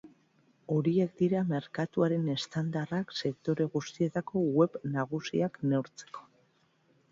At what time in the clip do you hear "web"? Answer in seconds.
4.57-4.81